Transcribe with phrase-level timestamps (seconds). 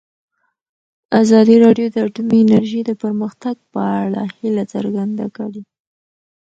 [1.21, 5.63] ازادي راډیو د اټومي انرژي د پرمختګ په اړه هیله څرګنده کړې.